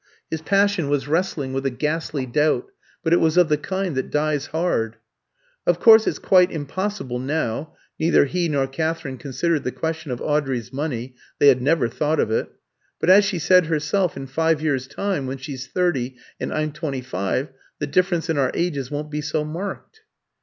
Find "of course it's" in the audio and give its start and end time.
5.67-6.17